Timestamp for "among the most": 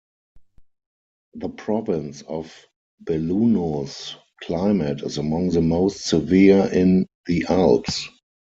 5.19-6.05